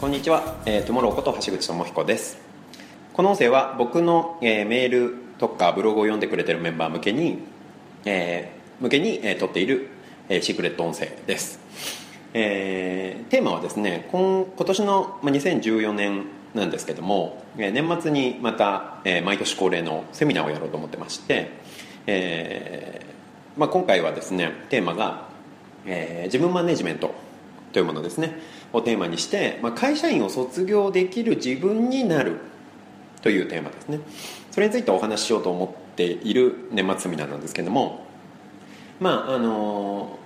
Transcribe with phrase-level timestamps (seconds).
[0.00, 2.38] こんにちは、えー、トゥモローこと橋口智彦です。
[3.12, 7.40] この音声は僕の、えー、メールとかブログを読んでくれてるメンバー向けに、
[8.06, 9.90] えー、向けに、えー、撮っている、
[10.30, 11.93] えー、シークレット音声です。
[12.34, 21.50] えー、テーマはですね今今年の、まあ、2014年なんですけども、え、年末にまた、えー、毎年恒例のセミナーをやろうと思ってまして、
[22.06, 25.28] えーまあ、今回はですねテーマが、
[25.86, 27.14] えー、自分マネジメント
[27.72, 28.38] というものですね
[28.72, 32.38] をテーマにして、まあ、会社員を卒業できる自分になる
[33.22, 34.00] というテーマですね。
[34.50, 38.06] それについてお話ししようと思っている年末セミナーなんですけども
[39.00, 40.18] まああの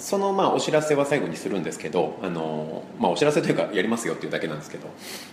[0.00, 4.88] そのまあお知らせは最後にするんですけどあの、まあ、お知らせというかやりますよっていうだけなんですけど。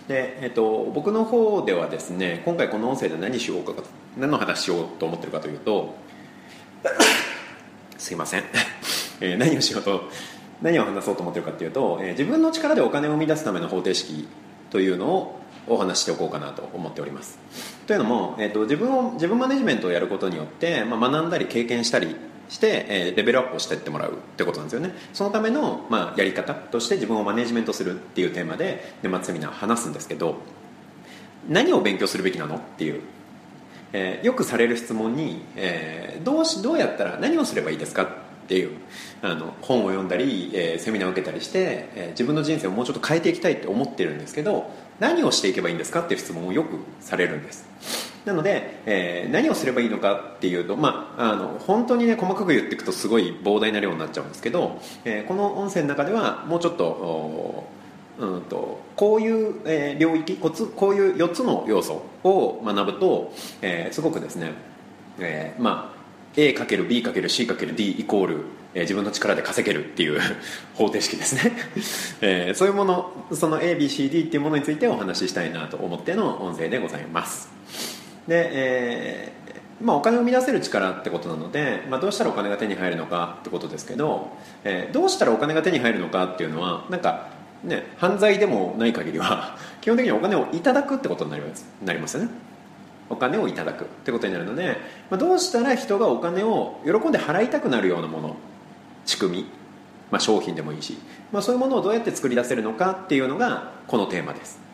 [0.06, 3.72] で、えっと、僕の方ではですね今回この音声で何しようか
[4.16, 5.94] 何の話しようと思ってるかというと
[7.98, 8.44] すいません、
[9.20, 10.02] えー、何をしようと
[10.62, 14.28] 何を話そうと思ってるかっていうと、えー、自分の力でお金を生み出すための方程式
[14.70, 17.38] というのをお話しておこうかなと思っております。
[17.86, 22.16] というのも、えーと、自分を自分マネジメントをやることによって、まあ、学んだり経験したり
[22.48, 24.94] して、えー、レベルアップをしていってもらうってことなんですよね。
[25.12, 30.36] そのための、まあ、やり方として自分をマネジメントするっていうテーマで年末セミナー話すんですけど
[31.48, 33.00] 何を勉強するべきなのっていう、
[33.92, 38.06] えー、よくされる質問に、えー、どうしどうやったら何をすればいいですかっ
[38.48, 38.78] ていう
[39.20, 48.07] あの本を読んだり、えー、セミナーを受けたりして、えー、自分の人生をもうちょっと変えていきたいって思ってるんですけど何をしていけばいいんですかっていう質問をよくされるんです。
[48.24, 57.68] なので、えー、何をすればいいのかっていうと、まあ、あの本当にね細かく言っていくとすごい膨大な量になっちゃうんですけど、えー、この音声の中ではもうちょっと
[58.18, 64.52] うんとこういう、えー、領域こつこういう4つの要素を学ぶと、えー、すごくですね、
[65.20, 65.98] えー、まあ
[66.36, 68.44] A×B×C×D イコール、
[68.74, 70.20] えー、自分の力で稼げるっていう
[70.74, 71.52] 方程式ですね、
[72.20, 77.97] えー、そういうものその ABCD っていうものについてお話ししたいなと思っての音声でございます。
[78.28, 79.38] で、えー
[79.80, 84.28] まあ、お金を生み出せる力ってことなので、まあ、どうしたらお金が手に入るのかってことですけど、
[84.64, 87.28] えー、どうしたらお金が手に入るのかっていうのはなんか
[87.62, 92.30] ね犯罪でもない限りは 基本的にお金をいただくってことになりますなりますよね。
[93.10, 94.76] お金をいただくってことになるので、
[95.08, 98.36] まあ、どうしたら人がお金を喜んで払いたくなるようなもの
[99.06, 99.46] 仕組み、
[100.10, 100.98] まあ、商品でもいいし、
[101.32, 104.67] まあ、そういうものをどうやって作り出せるのかっていうのがこのテーマです。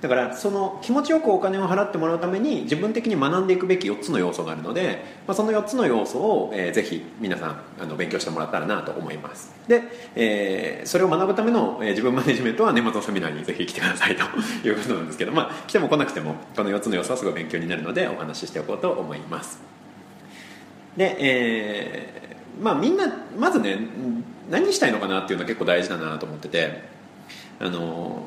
[0.00, 9.52] だからその気持ちよくお金を払ってもらうために自分的に学んでいくべき4つの要素があるので、まあ、その4つの要素を、えー、ぜひ皆さんあの勉強してもらったらなと思います。
[9.66, 9.82] で、
[10.14, 14.24] えー、それを学ぶための、えー、自分マネジメントは年末のセミナーに ぜひ来てくださいと
[14.68, 19.60] いうことなんですけど、まあ、来ても来なくてもこの4つの要素はすごい勉強になるのでお話ししておこうと思います。
[20.96, 23.78] で、えー、まあみんなまずね
[24.48, 26.82] 何したいのかなっていうのは結構大事だなと思ってて
[27.60, 28.22] あの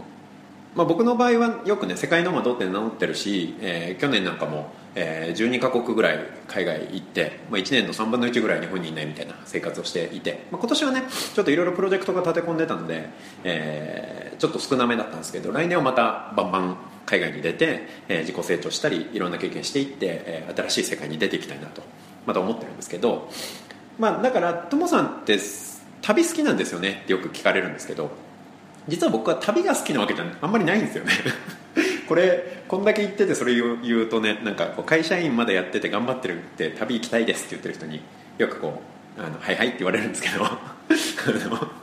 [0.75, 13.09] まあ、僕の場合はよくね世界ノマドって名乗ってるし、えー、去年なんかも、えー、12カ国ぐらい海外行って、まあ、1年の3分の1ぐらい日本にいないみたいな生活をしていて、まあ、今年はねちょっといろいろプロジェクトが立て込んでたので、
[13.43, 21.81] えー、ちょっと少なめだったんですけど来年はまたバンバン海外に出て、えー、自己成長したりいろんな経験していって、えー、新しい世界に出ていきたいなと
[22.25, 23.29] また思ってるんですけど、
[23.99, 25.37] まあ、だからともさんって
[26.01, 28.09] 旅好きなんですよねってよく聞かれるんですけど
[28.87, 31.11] 実は僕は旅が好きなわけじゃあんまりないんですよね。
[32.07, 38.01] これこんだけ言っててそれ言う言うとねなんかこう会社員までやってて頑張ってるって旅行きたいですって言ってる人に
[38.37, 38.81] よくこ
[39.17, 40.45] う「あのはいはい」って言われるんですけど。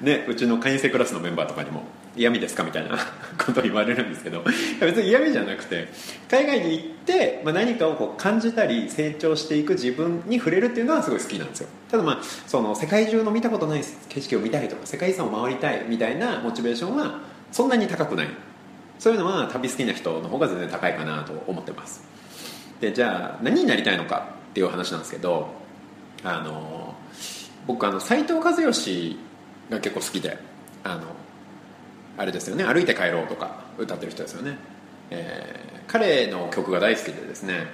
[0.00, 1.82] ね、うちの会員制クラスのメンバーとかにも
[2.16, 2.96] 嫌味ですかみたいな
[3.36, 4.42] ことを言われるんですけど。
[4.80, 5.88] 別に嫌味じゃなくて
[6.30, 11.68] 海外に行って、まあ、何かをこう感じたり成長していく自分に触れるっていうのはすごい好きなんですよ。
[11.90, 17.20] ただまあその世界中の見たことない景色を見たいとか世界遺産を回りたいみたいなモチベーションは
[17.50, 18.28] そんなに高くない。
[19.00, 22.04] そういうのは旅好きな人の方が全然高いかなと思ってます。
[22.80, 25.48] でじゃあ何になりたいのかっていう話なんですけど
[26.22, 26.94] あの
[27.66, 29.18] 僕あの斎藤和義
[29.70, 30.38] が結構好きで
[30.84, 31.02] あの
[32.18, 34.58] あれですよね「歩いて帰ろう」とか歌ってる人ですよね、
[35.10, 37.66] えー、彼の曲が大好きでですね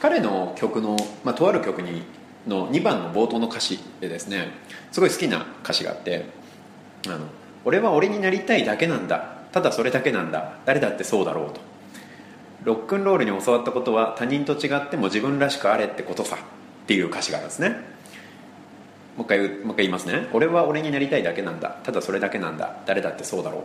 [0.00, 2.02] 彼の曲の、まあ、とある曲に
[2.46, 4.48] の2番の冒頭の歌詞でですね
[4.92, 6.26] すごい好きな歌詞があって
[7.06, 7.18] あの
[7.64, 11.60] 「俺は俺になりたいだけなんだただそれだけなんだ誰だってそうだろう」と
[12.64, 16.36] 「ロックンロールに教わったことは他人と違っても自分らしくあれってことさ」
[16.84, 17.94] っていう歌詞があるんですね。
[19.16, 20.26] もう一回もう一回言いますね。
[20.32, 23.62] 俺は俺になりたいだけなんだただそれだけなんだ誰だってそうだろう。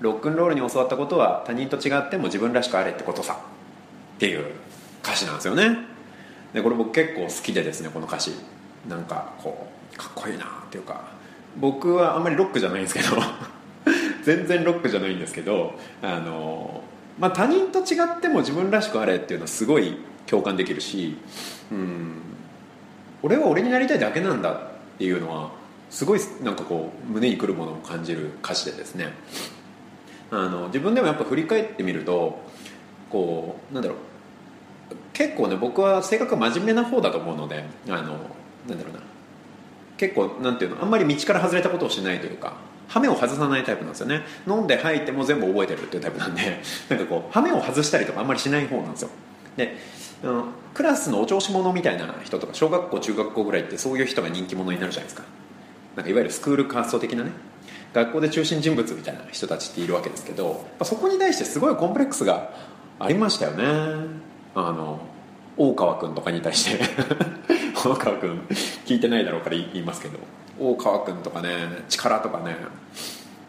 [0.00, 4.44] ロックンロールに教わったことは他人と違っても自分らしくあれってことさっていう
[5.02, 5.97] 歌詞なんですよね。
[6.52, 8.32] でこれ僕結構好きでですねこの歌詞。
[8.88, 11.02] なんかこうかっこいいなっていうか。
[11.56, 13.16] 僕はあんまりロックじゃないんですけど。
[14.22, 16.82] 全然ロックじゃないんですけどあの、
[17.18, 19.96] まあ、他人と違っても自分らしくあれっていうのはすごい
[20.26, 21.16] 共感できるし
[21.72, 22.12] うん
[23.22, 24.56] 俺は俺になりたいだけなんだっ
[24.98, 25.50] ていうのは
[25.90, 29.08] すごいなんかこう胸にくるものを感じる歌詞でですね。
[30.30, 32.38] あの自分でもやっぱ振り返ってみると
[33.08, 33.98] こうなんだろう。
[35.18, 37.96] 結構ね僕は性格真面目な方だと思うのであの
[38.68, 39.00] なんだろうな。
[39.96, 42.54] 結構なんていうのあんまり道から外れたことをしないというか
[42.86, 44.22] 羽目を外さないタイプなんですよね。
[44.46, 49.08] 飲んで吐いても全部覚えてるっていうタイプなんで なんかこう羽目を外したりとかあんまりしない方なんですよ。
[49.56, 49.76] で
[50.22, 55.24] あのクラスのお調子者みたいな人とか小学校中学校ぐらいってそういう人が人気者になるじゃないですか。
[55.96, 57.32] なんかいわゆるスクールカースト的なね。
[57.92, 62.50] 学校で中心人物みたいな人たちっているわけですけどそこに対してすごいコンプレックスが
[63.00, 64.27] ありましたよね。
[64.66, 65.00] あの
[65.56, 66.84] 大川君とかに対して
[67.74, 68.40] 大川君
[68.86, 70.18] 聞いてないだろうから言いますけど
[70.58, 71.48] 大川君とかね
[71.88, 72.56] 力とかね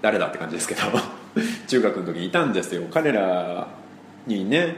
[0.01, 0.81] 誰だって感じですけど
[1.67, 2.83] 中学の時にいたんですよ。
[2.91, 3.67] 彼ら
[4.25, 4.75] にね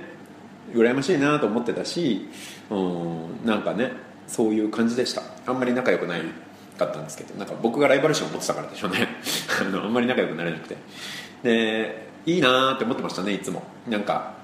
[0.74, 2.30] 羨ましいなと思ってたし
[2.70, 3.92] うんなんかね
[4.28, 5.22] そういう感じでした。
[5.46, 6.22] あんまり仲良くない
[6.78, 9.08] かったんですけどなんか僕がライバル心を持ってたからでしょうね。
[9.62, 10.78] あのあんまり仲良くなれなくて。
[11.44, 13.64] でいいなって思ってましたねいつも。
[13.90, 14.41] なんか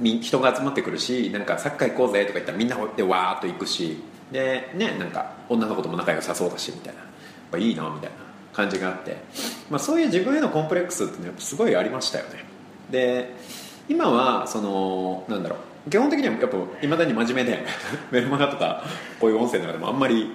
[0.00, 4.02] 人が集まってくるしなんかサッカー行こうぜとか言ったらみんなでわーっと行くし
[4.32, 7.00] でねなんか女の子とも仲良さそうだしみたいな。
[7.00, 7.08] やっ
[7.50, 8.16] ぱいいなみたいな
[8.52, 9.16] 感じがあって、
[9.70, 12.44] まあ、そういう自分へのコンプレックスってやっぱすごいありましたよね。
[12.90, 13.34] で
[13.88, 15.90] 今はそのなんだろう。
[15.90, 17.64] 基本的にはやっぱいまだに真面目で
[18.12, 18.84] メルマガとか
[19.18, 20.30] こういう音声の中でもあんまり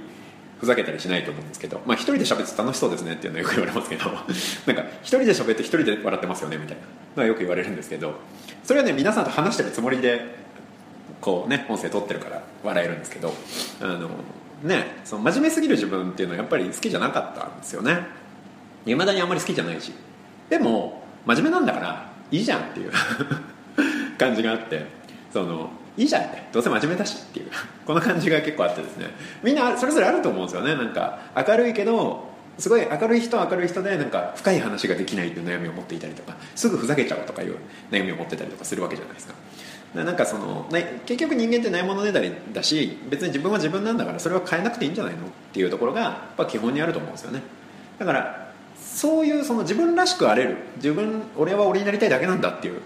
[0.59, 6.83] ふざけたりしないと思うんですけど、まあ、一人で喋って楽しそうですねっていうのはよく言われますけど なんか一人で喋って一人で笑ってますよねみたいな。
[7.15, 8.15] のはよく言われるんですけど
[8.63, 10.21] それはね皆さんと話してるつもりで
[11.21, 13.33] こうね音声撮ってるから笑えるんですけど
[13.81, 14.09] あの
[14.63, 18.05] ねその真面目すぎる自分っていうのはやっぱり好きじゃなかったんですよね。
[18.85, 19.93] いまだにあんまり好きじゃないし。
[20.49, 22.91] でも真面目なんだからいいじゃんっていう
[24.17, 24.85] 感じがあって
[25.33, 27.51] そのいいじゃんどうせ真面目だしっていう。
[27.85, 29.07] この感じが結構あってですね。
[29.43, 30.75] みんなそれぞれあると思うんですよね。
[30.75, 37.57] なんか明るいけどすごい明るい人は明るい人でなんか深い話ができないっていう悩みを持っていたりとかすぐふざけちゃうとかいう
[37.91, 39.33] 悩みを持ってたりとかするわけじゃないですか。
[39.93, 40.67] なんかその
[41.05, 47.41] 結局人間ってないものねだりだし別に自分は自分なんだからそれは変えなくていいんじゃないのっていうところがやっぱ基本にあると思うんですよね。
[47.97, 52.81] だからそういうその自分らしくあれる自分俺は俺になりたいだけなんだっていう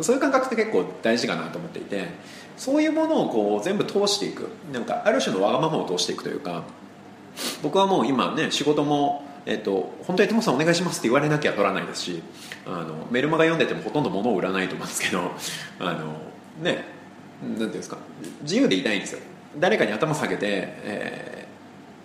[0.00, 2.08] そういう感覚って結構大事かなと思っていて
[2.56, 4.48] そういうものをこう全部通していく。
[4.72, 6.64] なんかある種のわがままを通していくというか
[7.62, 12.22] 僕はもう今ね仕事もえっと、本当に「トモさんお願いします」って言われなきゃ取らないですし
[12.66, 15.32] あのメルマガ読んでてもほとんど物を売らないと思うんですけど
[15.80, 16.14] あの
[16.62, 16.84] ね
[17.42, 17.98] なんていうんですか
[18.42, 19.20] 自由でいたいんですよ。
[19.58, 21.48] 誰かに頭下げて、え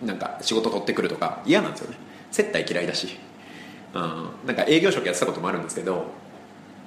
[0.04, 1.98] ー、なんか仕事取ってくるとか嫌なんですよね。
[2.32, 3.18] 接待嫌いだし、
[3.94, 6.06] うん、なんか営業職やってたこともあるんですけど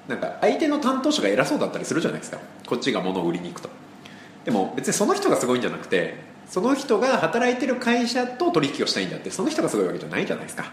[0.09, 2.39] なんか相手の担当者が偉そうだったりするじゃないですか。
[2.67, 3.69] こっちが物を売りに行くと。
[4.45, 6.17] でも別にその人がすごいんじゃなくて
[6.49, 10.65] その人が働いてる会社と取引をしたいんだってその人がすごいわけじゃないじゃないですか。
[10.65, 10.67] っ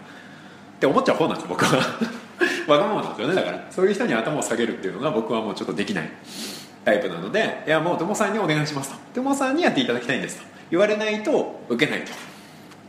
[0.80, 1.76] て思っちゃう方なんです僕は。
[2.66, 3.34] わがままなんですよね。
[3.34, 6.10] だからそういう人に頭を下げるっていうのが僕はもうちょっとできない。
[6.84, 8.96] タイプなのでいやもう友さんにお願いしますと。
[9.14, 10.44] 友さんにやっていただきたいんですと。
[10.70, 12.12] 言われないと受けないと。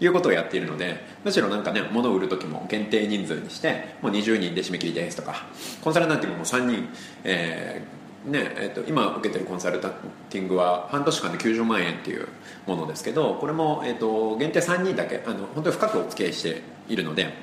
[0.02, 5.46] いうことをやっているのでむしろなんかね物を売る時も限定人数にしてもう20人で締め切りですとか
[5.82, 6.90] コンサルなんていうのも3人、
[7.24, 9.94] えーねえーと、今受けてるコンサルタン
[10.30, 12.28] ティングは半年間で90万円っていう
[12.68, 17.34] ものですけどこれも、えーと、限定3人だけあの本当に深くお付き合いしているので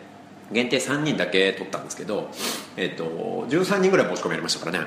[0.53, 2.31] 限定3人だけ取ったんですけど、
[2.77, 3.11] えーと、と
[3.49, 4.87] 13人ぐらい申し込みありましたからね。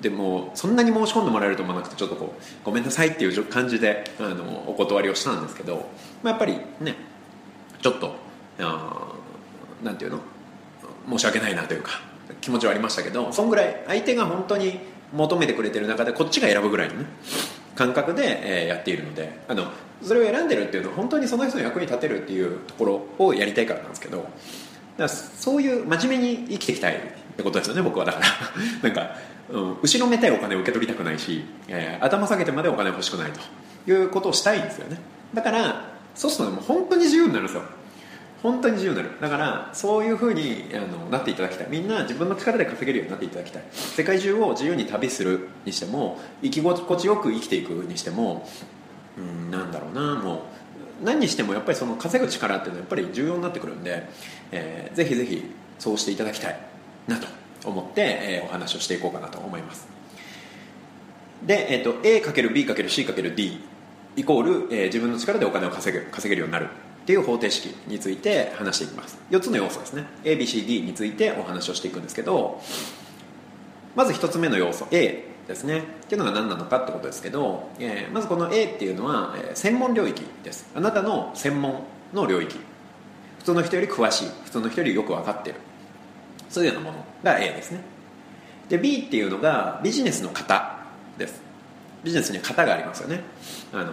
[0.00, 5.88] でもそんなに申し込んでもらえると思わなくてちょっとこうごめんなさいっていう感じであのお断りをしたんですけど、
[6.22, 6.94] まあ、やっぱりね
[7.80, 8.14] ちょっと
[8.60, 9.12] あ
[9.82, 10.20] なんていうの
[11.08, 12.00] 申し訳ないなというか
[12.40, 14.78] 気持ちはありましたけどそんぐらい相手が本当に
[15.12, 17.06] 求めてくれてる中でこっちが選ぶぐらいのね
[17.74, 19.68] 感覚で、えー、やっているのであの
[20.02, 24.28] それを選んでるっていうのは本当にその人の役に立てるっていうところをやりたいからなんですけどだか
[24.98, 26.98] らそういう真面目に生きていきたいっ
[27.36, 28.04] てことですよね僕は。
[28.04, 28.26] だから
[28.82, 29.16] なんか
[29.50, 34.98] うん、後ろめたいお金を受け取りたくないし、えー、頭下げてまでお金欲しくないということをしたいんですよね。
[35.34, 37.62] だからそうするともう本当に自由になるんですよ。
[38.42, 39.10] 本当に自由になる。
[39.20, 41.66] だからそういうふうにあのなっていただきたい。
[41.70, 43.62] みんな自分の力で稼げるようになっていただきたい。
[43.72, 48.48] 世界中を自由に旅するにしても生き心地よく生きていくにしても
[49.16, 50.16] うんなんだろうな。
[50.16, 50.34] も
[51.02, 54.08] う何にしてもやっぱりその稼ぐ力っていうのはやっぱり重要になってくるんで、
[54.52, 55.44] えー、ぜひぜひ
[55.78, 56.58] そうしていただきたい。
[57.06, 57.26] なと。
[57.68, 59.88] 思って、えー、お話をしていこうかなと思います。
[61.44, 63.60] で、えーと、A×B×C×D
[64.16, 66.68] イコール、えー、自分の力でお金を稼げ稼げるようになる
[67.02, 69.18] っていう方程式について話していきます。
[69.30, 70.04] 4つの要素ですね。
[70.24, 72.60] ABCD についてお話をしていくんですけど
[73.94, 75.78] まず1つ目の要素 A ですね。
[75.78, 80.70] っていうのが何なのかってことですけど、えー、まずこの A っていうのは、えー、専門領域です。
[80.74, 82.58] あなたの専門の領域。
[83.38, 84.28] 普通の人より詳しい。
[84.44, 85.56] 普通の人よりよく分かってる。
[86.48, 87.80] そういうようなものが A ですね。
[88.68, 90.78] で B っていうのがビジネスの型
[91.16, 91.40] です。
[92.04, 93.22] ビジネスには型がありますよね。
[93.72, 93.92] あの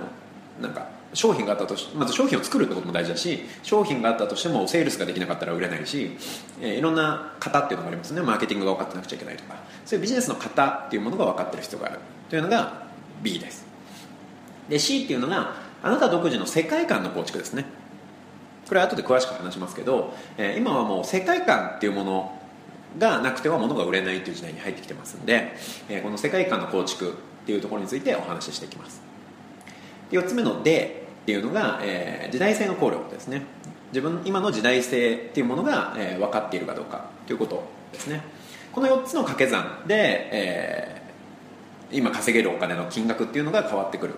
[0.61, 6.11] なんか商品があったとしまず商品を作るってことも大事だし商品があったとしてもセールスができなかったら売れないし、
[6.61, 8.21] えー、いろんな型っていうのがありますね。
[8.21, 9.55] マーケティングが分かってなくちゃいけないとか。
[9.85, 11.99] そういうビジネスの型っていうものが分かってる必要がある。
[12.29, 12.85] というのが
[13.21, 13.65] B です。
[14.67, 17.65] で C っていうのがあなた独自の世界観の構築ですね。
[18.67, 22.34] これは後で詳しく話しますけど、えー、今はもう世界観っていうもの
[22.97, 25.53] がなくては物が売れないという時代に入ってきてますんで、
[25.89, 29.01] えー、この世界観の構築っていうところについてお話ししていきます。
[30.11, 33.43] 4つ目の「で」っていうのが、えー、時代性の考慮ですね。
[33.91, 38.21] 自分今の時代性っていうものが、えー、分かっているかどうかということですね。
[38.71, 44.15] この4つの掛け算で、えー、今稼げるお金の金額っていうのが変わってくる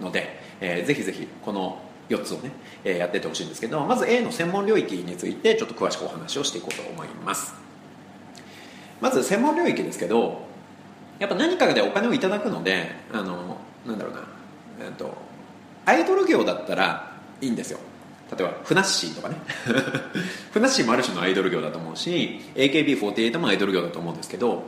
[0.00, 2.52] ので、えー、ぜひぜひこの4つをね、
[2.84, 7.67] えー、やっていってほしいんですけどまず A の専門領域についてちょっと詳しくお話をしていこうと思います。
[9.00, 10.46] まず専門領域ですけど
[11.18, 14.22] やっぱ何かでお金をいただくのであのなんだろうな、
[14.84, 15.14] えっと
[15.84, 17.78] アイドル業だったらいいんですよ。
[18.36, 19.36] 例えばふなっしーとかね。
[20.52, 24.64] ふなっしーもある種のアイドル業だと思うし AKB48 もアイドル業だと思うんですけど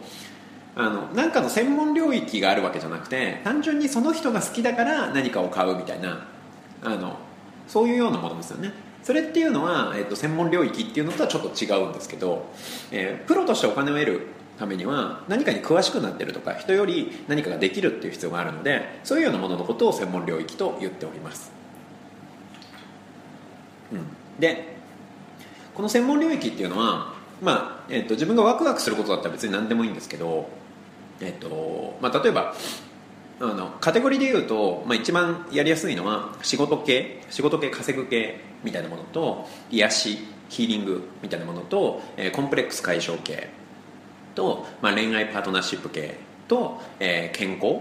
[0.74, 6.26] あのなんかの専門領域があるわけじゃなくて単純にその人が好きだから何かを買うみたいな
[6.82, 7.18] あの
[7.68, 8.72] そういうようなものですよね。
[9.02, 12.46] それっていうのは、えっと、専門領域っていうのとはちょっと違うんですけど、
[12.90, 14.26] えー、プロとしてお金を得る
[14.58, 21.50] ためには何かに詳しくなってるとか人より何かができるっていう必要があるのでそういうようなもののことを専門領域と言っております、
[23.90, 24.06] うん、
[24.38, 24.76] で
[25.74, 30.46] この専門領域っていうのは、まあえーと、自分がワクワクすることだったら別に何でもいいんですけど、
[31.20, 32.54] えーとまあ、例えば
[33.40, 43.48] あのカテゴリーでいうと、まあ、一番やりやすいのは仕事系仕事系稼ぐ系みたいなものと癒しヒーリングみたいなものと、えー、コンプレックス解消系
[44.34, 46.16] と、まあ、恋愛パートナーシップ系
[46.48, 47.80] と、えー、健康っ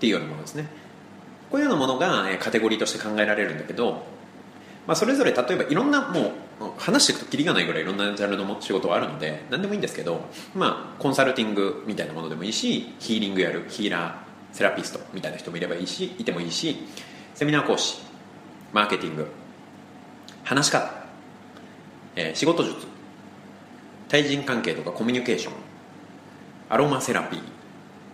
[0.00, 0.66] ていうようなものですね。
[1.50, 4.04] こういうようなものが、えー、カテゴリーとして考えられるんだけど、
[4.86, 6.30] まあ、それぞれ例えばいろんなもう
[6.78, 10.20] 話していくときりがないぐらいいろんなジャンルの仕事はあるので何でもいいんですけど、
[10.54, 16.76] まあ、コンサルティングみたいなものでもいいしヒーリングやるヒーラーセラピストみたいな人もいればいいしいてもいいし
[17.34, 18.00] セミナー講師
[18.72, 19.26] マーケティング
[20.44, 20.92] 話し方、
[22.16, 22.86] えー、仕事術。
[24.08, 25.54] 対人関係とかコミュニケーション。
[26.68, 27.40] アロマセラピー。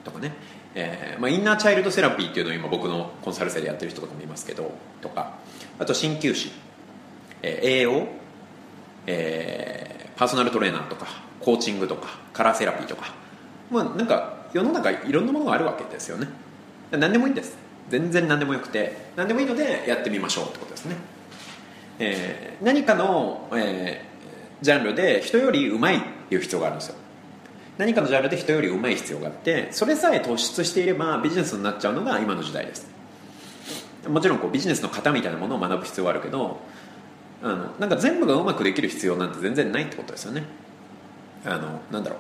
[0.05, 0.33] とかね、
[0.75, 4.73] えーまあ、インナーチャイルドセラピーっていうのを今僕のコンサル生でやってる人とかもいますけど。
[5.01, 5.39] とか。
[5.79, 6.53] あと鍼灸師、
[7.43, 8.09] えー、栄養、
[9.07, 11.07] えー、パーソナルトレーナーとか。
[11.41, 12.19] コーチングとか。
[12.33, 13.15] カラーセラピーとか。
[13.71, 16.29] まあなんか世の中いろんなものがあるわけですよね。
[16.91, 17.57] 何でもいいんです。
[17.89, 19.11] 全然何でもよくて。
[19.17, 20.97] 何でもいいのでやってみましょうってことですね、
[21.99, 26.97] えー、何かの、えー、ジャンルで人よりうまいっていう必要があるんですよ。
[27.79, 32.87] 何かのジャンルで人より上手い必要があってそれさえ突出していればビジネスになっちゃうのが今の時代です。
[34.09, 36.61] もちろんこうビジネスの型みたいなものを学ぶ必要はあるけど
[37.43, 40.45] あのなんか全部がうまくできる必要なんて全然ないってことですよね。
[41.45, 42.17] あのなんだろ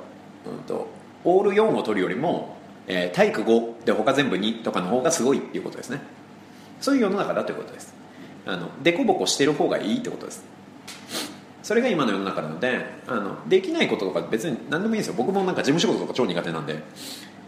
[0.46, 0.88] う、うんと、
[1.24, 2.56] オール4を取るよりも、
[2.86, 6.00] えー、体育5で他全部2とかの方がすごいっていうことですね。
[6.80, 7.94] そういう世の中だということです。
[8.46, 10.44] あのデコボコしてる方がいいってことです。
[11.62, 15.14] それが今の世の中なのであのできないこととか別に何でもいいんですよ。
[15.16, 16.80] 僕もなんか事務仕事とか超苦手なんで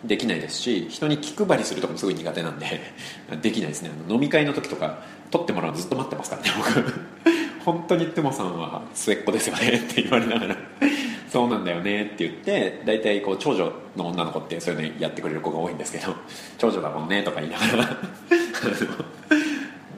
[0.05, 2.81] できないですし人に気配りするとかもすごい苦手なんで
[3.41, 3.93] できないですね。
[3.95, 7.19] あの飲み会の時とか取ってもらうのずっと待ってますからね僕。
[7.65, 10.57] 本当にトモさんは末っ子ですよねって言われながら。
[11.31, 16.15] そうなんだよねって言って大体こう長女の女の子ってそういうのやってくれる子が多いんですけど
[16.57, 17.97] 長女だもんねとか言いながら。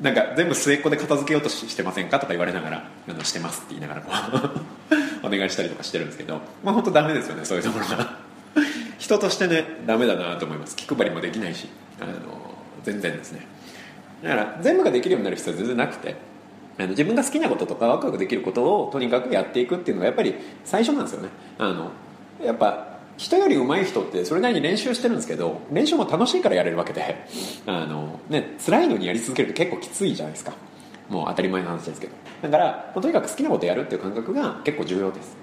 [0.00, 2.18] なんか全部末っ子で片付けようとしてませんか？
[2.18, 4.10] とか言われながらあのしてますって言いながらこ
[5.22, 8.18] う お願いしたりとかしてるんですけどまあ本当ダメですよねそういうところが。
[8.98, 10.76] 人としてねダメだなと思います。
[10.76, 11.68] 気配りもできないし
[12.00, 12.10] あの
[12.82, 13.46] 全然ですね。
[14.22, 16.16] だから全部ができるようになる必要は全然なくて
[16.78, 21.28] あの自分が好きなこととかワクワクできることをとにかくやっていくっていうのがやっぱり最初なんですよね。
[21.58, 21.90] あの
[22.44, 22.89] やっぱ
[23.20, 27.26] 人より上手い人ってそれなりに練習してるんですけど練習も楽しいからやれるわけで
[27.66, 30.54] あの、ね、辛いのにやり続けると結構きついじゃないですか。
[31.10, 32.14] もう当たり前の話ですけど。
[32.42, 35.36] だからとにかく好きなことやるっていう感覚が結構重要です。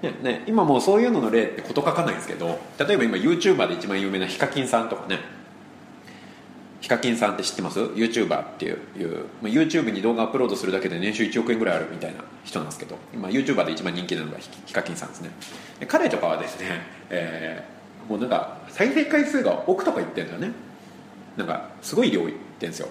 [0.00, 5.18] ねね、今もうそういうのの例ってこと書かないんですけど例えば今 YouTuber で一番有名なヒカキンさんとかね
[6.80, 15.30] ヒカキンさんって知ってます ?YouTuber っていういう、まあ、YouTube に動画アップロードするだけで年収1億円ぐらいあるみたいな人なんですけど今 YouTuber で一番人気なのがヒカキンさんですね。
[15.80, 20.52] で彼とかはですね、えー、もうなんか再生回数が億とか言ってるんだよね。
[21.36, 22.88] なんかすごい量言ってんですよ。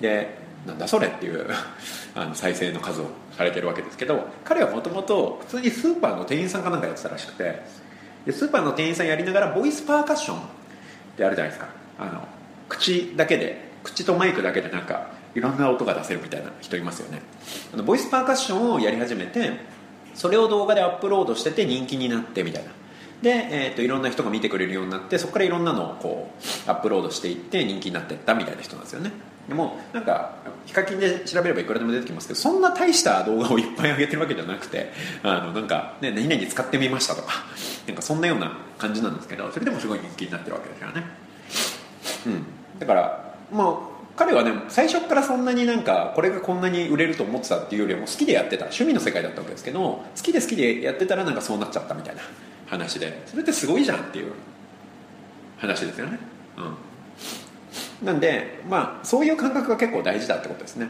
[0.00, 1.46] でなんだそれっていう
[2.14, 7.60] あの再生の数をされてるわけですけど彼はもともと普通にスーパーの店員さんかなんかやってたらしくて
[8.26, 10.40] でスーパーの店員さんやりながらボイスパーカッションっ
[11.16, 11.68] てあるじゃないですか。
[11.98, 12.28] あの
[12.68, 17.22] 口だけで口とマイクだけでなんかいろんな音が出せるみたいな人いますよね。
[17.72, 19.52] あのボイスパーカッションをやり始めて
[20.14, 22.70] それを動画でアップロードしてて人気になってみたいな。
[23.22, 26.30] で、えーと、いろんな人が見てくれるようになってそこからいろんなのをこ
[26.66, 29.12] うアップロードしていって人気になっていったみたいな人なんですよね。
[29.48, 34.92] でもなんかヒカキンで調べればいくらでも出てきますけどそんな大した動画をいっぱい上げてるわけじゃなくて
[35.24, 37.32] あのなんか、ね、何々使ってみましたとか
[37.86, 41.21] なんかそんなような感じなんですけどそれでもすごい人気になってるわけですよね。
[42.78, 48.64] だからまあ彼はね最初からそんなになんかこれがこんなに売れると思ってたっていうよりも好きでやってた。
[48.66, 52.22] 趣味の世界だったわけですけど好きで好きでやってたらなんかそうなっちゃったみたいな
[52.66, 53.22] 話で。
[53.26, 54.32] それってすごいじゃんっていう
[55.58, 56.18] 話ですよね。
[56.58, 58.06] うん。
[58.06, 60.88] なんでまあそういう感覚が結構大事だってことですね。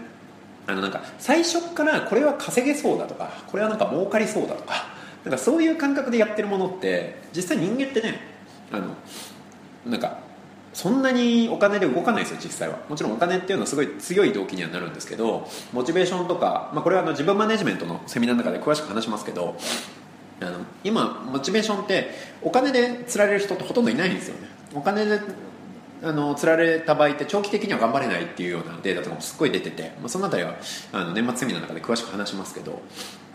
[0.67, 4.87] あのなんか最初からこれは稼げそうだとかこれはなんか儲かりそうだとか
[5.25, 8.21] なんかそういう感覚でやってるものって実際人間ってね
[8.71, 8.95] あの
[9.87, 10.19] なんか
[10.73, 12.79] そんなにお金で動かないですよ実際は。
[12.89, 19.57] もちろんお金っていうのはすごい強い動機にはなるんですけどモチベーションとか、まあ、これはあの自分マネジメントのセミナーの中で詳しく話しますけど
[20.41, 22.11] あの今モチベーションって
[22.41, 24.49] お金で釣られる人ってほとんどいないんですよね。
[24.75, 25.21] お金で
[26.05, 30.57] あの釣られた場合って長期的には頑張れないっていうようなデータとかもすっごい出てて、まあ、その辺りは
[30.93, 32.83] あの年末セミナーの中で詳しく話しますけど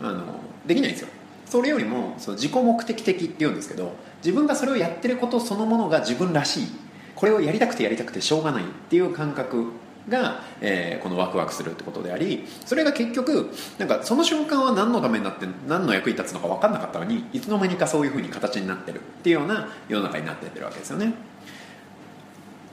[0.00, 0.24] あの
[0.66, 1.08] できないんですよ。
[1.46, 6.87] それよりもその自己目的的っていうんですけど自分がそれをやってることそのものが自分らしい。
[7.18, 9.72] これをやりたくてやりたくてしょうがないっていう感覚
[10.08, 21.12] が、えー、このワクワクするってことでありそれが結局なんかその瞬間は何のためになって何の役に立つのか分かんなかったのにいつの間にかそういうふうに形になってるっていうような世の中になってってるわけですよね。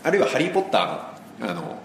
[0.04, 1.80] あるいは「ハリー・ポッターの」あの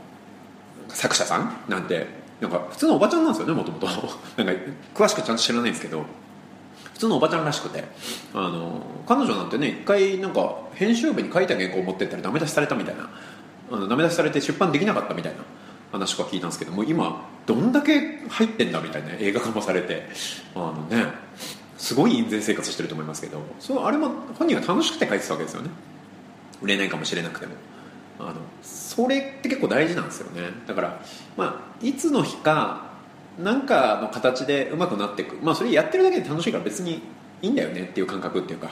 [0.88, 2.07] 作者さんなんて
[2.42, 3.87] なんか普通のおばちゃんなんですよねもともと。
[4.37, 4.62] なんか
[4.94, 6.05] 詳しくちゃんと知らないんですけど
[7.01, 7.85] 通のおばちゃんらしくて。
[8.35, 13.11] あの彼女なんてね一回なんか編集部に書いた原稿を持ってったらダメ出しされたみたいな。
[13.73, 15.39] あのダメ出しされて出版できなかったみたいな。
[15.93, 20.09] 話とか聞いたんですけども今どんだけ入ってんだみたいな映画化もされて。
[20.55, 21.07] あのね
[21.79, 23.41] すごい印税生活してると思いますけど。
[23.59, 25.71] そうあれも本人が楽しくて書いてたわけですよね。
[26.61, 27.55] 売れないかもしれなくても。
[28.21, 30.43] あのそれって結構大事なんですよね。
[30.67, 31.01] だから
[31.37, 32.89] まあいつの日か
[33.38, 35.37] 何かの形でうまくなっていく。
[35.43, 37.03] まあそれやってるだけで楽しいから別に
[37.43, 38.71] いいんだよねっていう感覚っていうか。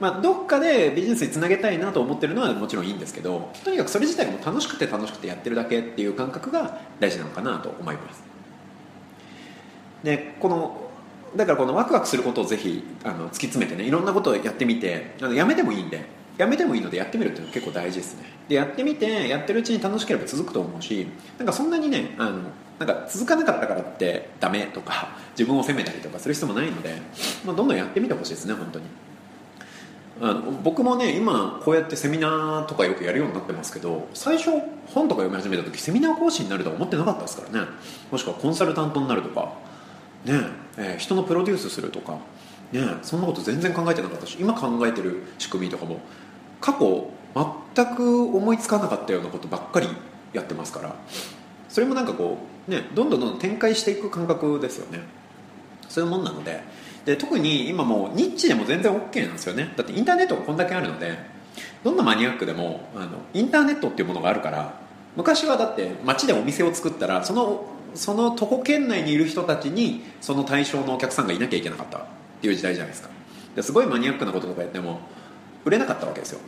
[0.00, 8.24] まあ、どっかでビジネスにつなげたいなと思ってるのはもちろんいいんですけどとにかくそれ自体も楽しくて楽しくてやってるだけっていう感覚が大事なのかなと思います。
[10.02, 10.90] でこの
[11.36, 16.04] だからこのワクワクすることをぜひあの突き詰めてねいろんなことをやってみてあのやめてもいいんで
[16.36, 18.24] やめてもいいのでやってみるっていうのは結構大事ですね。
[18.48, 21.06] でやってみてやってるうちに楽しければ続くと思うし
[21.38, 22.40] なんかそんなにねあの
[22.84, 27.00] なんか続かなかったからってダメとか自分を責めたりとかする必要もないので、
[27.44, 28.84] まあ、どんどんやってみてほしいですね本当に。
[30.20, 34.50] あの僕もね今こうやってセミナーとかよくやるようになってますけど最初
[34.86, 37.66] 本とか読み始めた時セミナー講師になるとは思ってなかったですからね。
[38.10, 39.54] もしくはコンサルタントになるとか
[40.24, 40.34] ね
[40.78, 42.18] えー、人のプロデュースするとか
[42.70, 46.00] ねそんなこと全然考えてなかったし今考えてる仕組みとかも
[46.60, 47.10] 過去
[47.74, 49.88] 全く思いつかなかったようなことばっかり
[50.32, 50.94] やってますから
[51.68, 55.00] それもなんかこうねどんどんどんどん展開していく感覚ですよね。
[55.88, 56.60] そういうもんなので。
[57.04, 59.72] で特に今もうニッチでも全然 OK なんですよね。
[59.76, 61.18] だってインターネットがこんだけあるので
[61.82, 64.80] どんなマニアックでもあのインターネットっていうものがあるから
[65.16, 72.02] 昔はだって街でお店を作ったらそのその徒歩圏内にいる人たちにその対象のお客さんがいなきゃいけなかったっ
[72.40, 73.10] ていう時代じゃないですか。
[73.56, 75.00] ですごいマニアックなこととかやっても
[75.64, 76.40] 売れなかったわけですよ。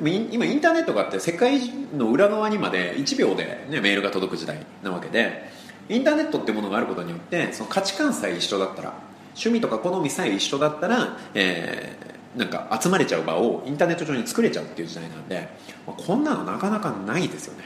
[0.00, 1.60] でも今インターネットがあって世界
[1.94, 5.50] の裏側にまで1秒で、ね、メールが届く時代なわけで
[5.90, 8.94] インターネットっていうものがあることによってその価値観さえ一緒だったら
[9.30, 15.48] 趣味とか好みさえ一緒だったら、えー、なんか集まれちゃう場をインターネット上に作れちゃうっていう時代なんで、
[15.86, 17.64] まあ、こんなのなかなかないですよね。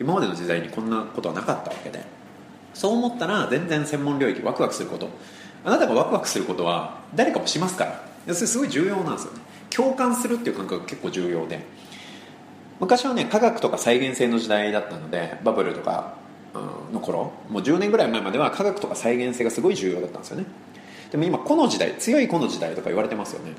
[0.00, 2.02] 今までの時代にこんなことはなかったわけで。
[2.72, 5.10] そう思ったら全然専門領域ワクワクすること。
[5.64, 8.34] あなたがワクワクすることは誰かもしますから。
[8.34, 9.45] それすごい重要なんですよね。
[9.76, 11.60] 共感するっていう感覚が結構重要で
[12.80, 16.14] 昔はね科学とか再現性の時代だったのでバブルとか
[16.92, 20.46] の頃もう10年ぐらい前までは科学とか再現性がすごい重要だったんですよね。
[21.10, 23.52] でも今この時代強い子の時代とか言われてますよね。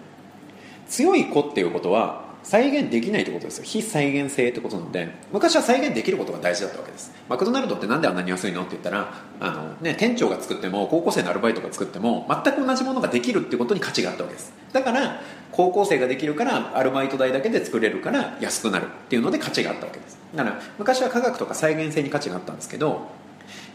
[0.88, 3.66] 強い子っていうことは再現できないってことですよ。
[3.66, 7.12] 非再現性ってことなので昔は再現できることが大事だったわけです。
[7.28, 14.54] マクドナルドってなんであんなに安いのって言ったらあの、ね、店長が作っても高校生のアルバイトが作っても全く同じものができるってことに価値があったわけです。
[14.72, 15.20] だから
[15.52, 20.18] 高校生ができるからアルバイト代だけで作れるから安くなるっていうので価値があったわけです。
[20.34, 23.10] だから昔は科学とか再現性に価値があったんですけど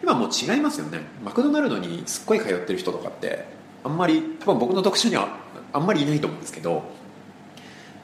[0.03, 1.01] 今もう違いますよね。
[1.23, 3.45] マクドナルドにすっごい通ってる人とかって
[3.85, 5.37] あんまり多分僕の読書には
[5.75, 7.02] あんまりいないと思うんですけど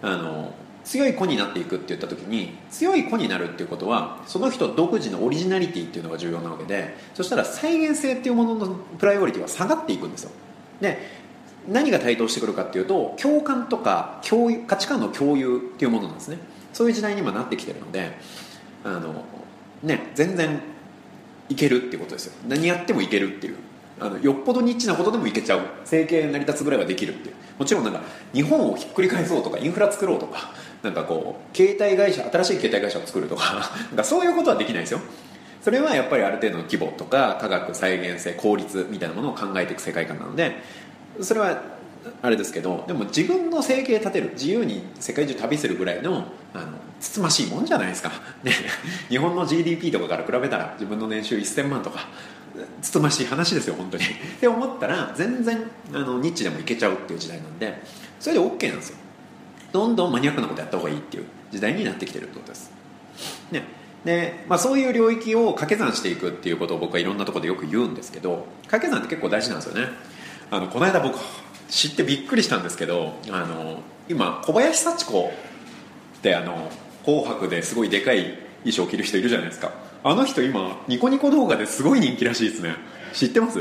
[0.03, 0.53] あの
[0.85, 10.31] 強い子になっていくって言った時に強い子になるっていうことはその人独自のオリジナリティっていうのが重要なわけでそしたら再現性っていうもののプライオリティは下がっていくんですよ。
[10.81, 11.19] で
[11.69, 16.39] 何が台頭してくるかっていうと共感とか共有価値観の共有っていうものなんですね。
[16.73, 18.17] そういう時代に今なってきてるので
[18.85, 19.25] あの
[19.83, 20.63] ね全然
[21.51, 22.33] いけるっていうことですよ。
[22.49, 23.57] 何やってもいけるっていう。
[24.01, 25.61] あのよっぽどニッチなことでもいけちゃう。
[25.85, 27.31] 整形成り立つぐらいはできるって。
[27.59, 28.01] もちろんなんか
[28.33, 35.01] 日本をひっくり返そうとかインフラ作ろうとかなんかこう携帯会社新しい携帯会社を作るとか なんかそういうことはできないですよ。
[35.61, 40.63] それはやっぱりある程度の規模とか科学再現性効率みたいなものを考えていく世界観なので
[41.21, 41.61] それは
[42.23, 46.69] あれですけどでも自分の生計立てる自由に世界中旅するぐらいのあの
[47.01, 48.11] つつましいもんじゃないですか、
[48.45, 48.53] ね、
[49.09, 52.07] 日本の GDP とかから比べたら自分の年収1000万とか。
[52.83, 54.05] つつましい話ですよ本当に。
[54.07, 54.09] っ
[54.41, 57.83] て思ったら全然あのニッチでもいけちゃうっていう時代なんで
[58.21, 58.97] それで OK なんですよ。
[59.73, 62.71] どんどんマニアックなことやった方がいいっていう時代になってきてるってことです。
[63.51, 63.65] ね。
[64.05, 69.89] で、まあ、そういう領域を掛け算していくっていうことを僕はいろんなところでよく言うんですけど掛け算って結構大事なんですよね。
[70.51, 71.19] あのこの間僕
[71.69, 75.33] 知ってびっくりしたんですけどあの今小林幸子
[76.19, 76.71] ってあの
[77.05, 79.73] 「紅白」ですごいでかい衣装を着る人いるじゃないですか
[80.05, 82.77] あの人今ニコニコ動画ですごい人気らしいですね。
[83.13, 83.59] 知ってます？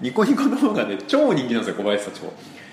[0.00, 2.32] ニコニコ動画で超人気なんですよ小林幸子。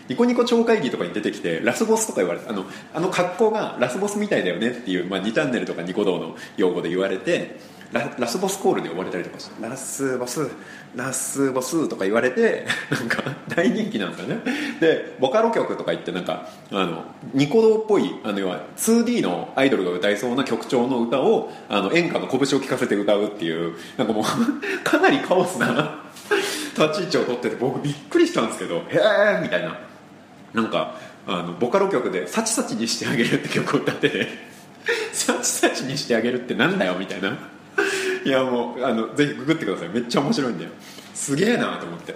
[0.10, 7.60] ニコニコ超会議とかに出てきてラスボスとか言われてあのあの格好がラスボスみたいだよねっていう、まあ、2チャンネルとかニコ動の用語で言われて
[7.94, 10.50] ララスボスコールで呼ばれたりとかしてラスボス
[10.96, 14.42] ラスボスとか言われて なんか大人気なんですよね。
[14.80, 26.00] でボカロ曲とか言ってなんかあのニコ動っぽいあの要は 2D のアイドルが歌いそうな曲調の歌をあの演歌の拳を聴かせて歌うっていうなんかもうかなりカオスな
[26.76, 28.82] 立ち位置を取ってて僕びっくりしたんですけどへ
[29.38, 29.93] えみたいな。
[30.54, 30.96] なんか
[31.28, 34.28] あのボカロ曲で「サチサチにしてあげる」って曲を歌ってて
[35.12, 37.38] 「サチサチにしてあげるってなんだよ」みたいな。
[38.26, 39.90] いやもうあのぜひググってください。
[39.90, 40.70] めっちゃ面白いんだよ。
[41.14, 42.16] すげえなと思って。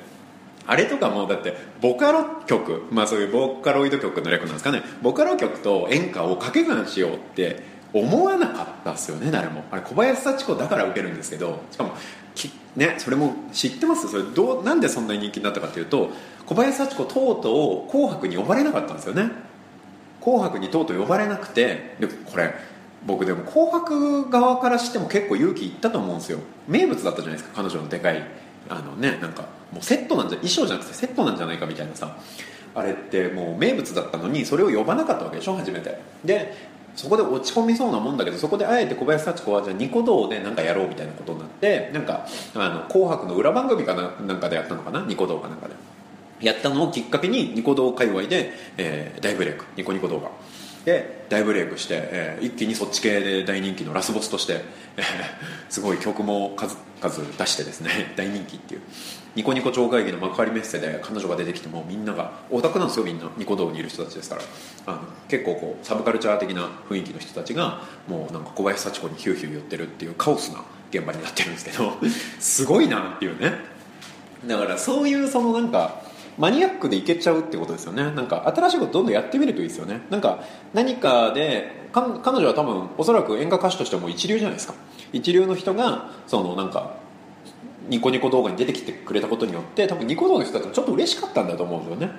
[0.66, 4.84] あれとかもだってボカロ曲まあそういうボーカロイド曲の略なんですかね。
[5.02, 7.62] ボカロ曲と演歌を掛け算しようって
[7.94, 9.64] 思わなかったですよね誰も。
[9.72, 11.92] あれ小林幸子だから受けるんですけどしかも
[12.36, 14.10] きねそれも知ってます？
[14.10, 16.10] それどうなんでそんなに人気になったかっていうと
[16.46, 19.32] 小林幸子とうとう「紅白」に呼ばれなかったんですよね
[20.22, 22.54] 「紅白」にとうとう呼ばれなくてでこれ
[23.06, 26.40] 僕でも「紅白」側からしても結構勇気いったと思うんですよ。
[26.68, 28.24] 名物だったじゃないですか彼女のでかい
[28.70, 32.18] あのねなんかもうセットなんじゃ衣装じゃなくてセットなんじゃないかみたいなさ。
[32.76, 36.00] あれってもう名物だったのにそれを呼ばなかったわけでしょ初めて。
[36.24, 36.54] で
[36.98, 45.76] そこで落ち込みそうなもんだけどそこであえて小林幸子はじゃあニコ動で何かやろうみたいなことになってなんかあの紅白の裏番組かななんかでやったのかなニコ動かなんかで。
[46.40, 49.66] やったのをきっかけにニコ動界隈で、えー、大ブレイク。
[49.76, 50.30] ニコニコ動画
[50.88, 54.62] で大ブレイクして、えー、一気にそっち系で大人気のラスボスとして、
[54.96, 55.04] えー、
[55.68, 58.82] すごい曲も数々出してですね 大人気っていう。
[59.36, 63.30] ニコニコ超会議の幕張メッセで彼女が出てきてもみんながオタクなんですよみんな。
[63.36, 64.42] ニコ動にいる人たちですから。
[64.86, 71.98] あの結構こうサブカルチャー的な雰囲気の人たちがもうなんか小林幸子にヒューヒュー言ってるっていうカオスな現場になってるんですけど
[72.40, 73.56] すごいなっていうね。
[74.46, 76.07] だからそういうそのなんか
[76.38, 78.04] マニアックでいけちゃうってことですよね。
[78.04, 80.02] なんか新しいことどんどんやってみるといいですよね。
[80.10, 84.76] なんか何かで彼女は多分おそらく演歌歌手としても一流じゃないですか。
[85.14, 86.96] 一流の人がそのなんか
[87.90, 92.14] ニコニコ動画に出てきてくれたことによって多分ニコ動画の人たちもちょっと嬉しかったんだと思うんですよね。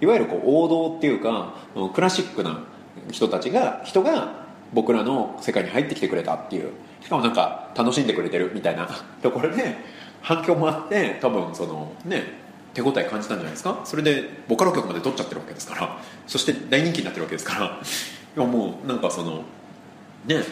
[0.00, 1.54] いわゆるこう王道っていうか
[1.94, 2.62] クラシックな
[3.10, 6.70] 人たちが人が僕らの世界に入ってきてくれたっていう。
[7.00, 8.88] しかもなんか楽しんでくれてるみたいな
[9.22, 9.76] ところで
[10.20, 13.80] 反響もあって多分そのね手応え感じたんじゃないですか？
[13.84, 15.98] それでボカロ曲まで撮っちゃってるわけですから。
[16.26, 17.66] そして大人気になってるわけですから。
[18.36, 19.42] いやもうなんかその
[20.26, 20.42] ね。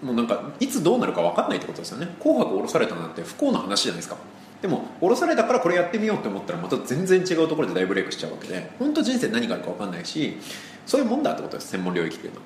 [0.00, 4.16] もうなんかいつどうなるか分かんないってことですよね「紅白」降ろされたなんて不幸な話じゃないですか。
[4.60, 8.70] でも降ろされたからこれやってみようって思ったらまた全然違うところで大ブレイクしちゃうわけで。
[8.78, 10.38] 本当人生何があるか分かんないし
[10.86, 11.70] そういうもんだってことです。
[11.70, 12.38] 専門領域っていうの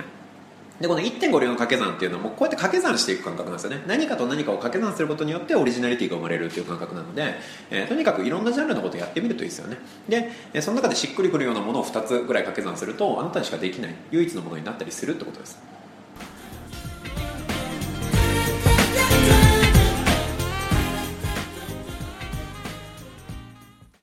[0.00, 0.06] は。
[0.06, 0.23] ね。
[0.80, 3.82] でこの1.5両の掛け算っていうのもこうやって掛け算していく感覚なんですよね。
[3.86, 7.34] 何かと何かを掛け算することによってオリジナリティが生まれるっていう感覚なので、
[7.70, 9.78] えー、とにかくいろんなジャンルのことをやってみるといいですよね。
[10.08, 15.73] で、えその中でしっくりくるようなものを2つぐらい掛け算するとあなたにしかできない唯一のものになったりするってことです。